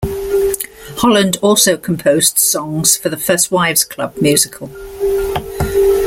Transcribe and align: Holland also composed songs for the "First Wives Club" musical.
Holland 1.03 1.37
also 1.43 1.77
composed 1.77 2.39
songs 2.39 2.97
for 2.97 3.09
the 3.09 3.17
"First 3.17 3.51
Wives 3.51 3.83
Club" 3.83 4.15
musical. 4.19 4.71